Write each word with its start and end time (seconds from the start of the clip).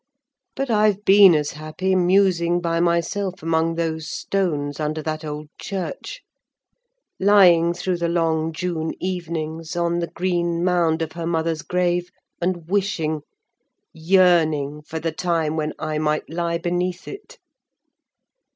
But 0.55 0.71
I've 0.71 1.05
been 1.05 1.35
as 1.35 1.51
happy 1.51 1.93
musing 1.93 2.59
by 2.59 2.79
myself 2.79 3.43
among 3.43 3.75
those 3.75 4.09
stones, 4.09 4.79
under 4.79 4.99
that 5.03 5.23
old 5.23 5.49
church: 5.59 6.23
lying, 7.19 7.71
through 7.75 7.97
the 7.97 8.07
long 8.09 8.51
June 8.51 8.93
evenings, 8.99 9.75
on 9.75 9.99
the 9.99 10.07
green 10.07 10.63
mound 10.63 11.03
of 11.03 11.11
her 11.11 11.27
mother's 11.27 11.61
grave, 11.61 12.09
and 12.41 12.67
wishing—yearning 12.67 14.81
for 14.87 14.99
the 14.99 15.11
time 15.11 15.55
when 15.55 15.71
I 15.77 15.99
might 15.99 16.27
lie 16.27 16.57
beneath 16.57 17.07
it. 17.07 17.37